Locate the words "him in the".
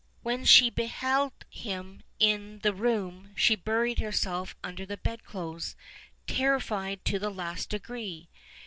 1.47-2.73